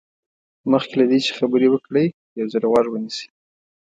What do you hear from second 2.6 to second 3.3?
غوږ ونیسئ.